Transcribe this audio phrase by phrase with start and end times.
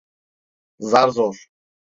[0.89, 1.35] Zar zor.